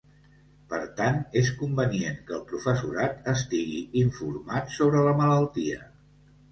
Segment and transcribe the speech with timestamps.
[0.69, 5.89] Per tant, és convenient que el professorat estigui informat sobre la malaltia.